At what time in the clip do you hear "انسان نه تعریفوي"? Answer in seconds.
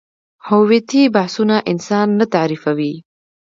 1.71-2.93